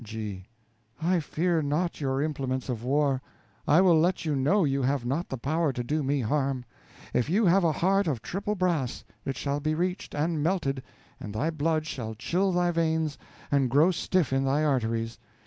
[0.03, 0.47] G.
[0.99, 3.21] I fear not your implements of war;
[3.67, 6.65] I will let you know you have not the power to do me harm.
[7.13, 10.81] If you have a heart of triple brass, it shall be reached and melted,
[11.19, 13.19] and thy blood shall chill thy veins
[13.51, 15.19] and grow stiff in thy arteries.